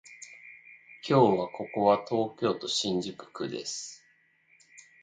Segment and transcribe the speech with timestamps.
[1.07, 4.03] 今日はここは東京都新宿区です